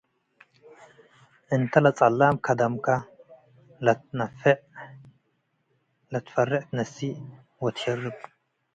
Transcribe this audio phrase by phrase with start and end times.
[1.53, 2.87] እንተ ለጸላም ከደምከ
[6.11, 7.17] ለትፈርዕ ትነስእ
[7.61, 8.17] ወትሸርብ